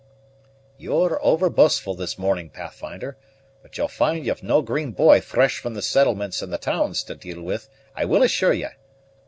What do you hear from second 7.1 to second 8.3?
deal with, I will